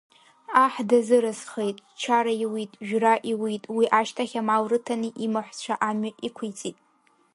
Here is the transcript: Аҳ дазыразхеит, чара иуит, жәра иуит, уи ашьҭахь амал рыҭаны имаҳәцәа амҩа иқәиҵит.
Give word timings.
Аҳ 0.63 0.73
дазыразхеит, 0.89 1.77
чара 2.01 2.31
иуит, 2.43 2.71
жәра 2.87 3.13
иуит, 3.31 3.63
уи 3.75 3.85
ашьҭахь 3.99 4.35
амал 4.41 4.63
рыҭаны 4.71 5.09
имаҳәцәа 5.25 5.75
амҩа 5.87 6.11
иқәиҵит. 6.27 6.77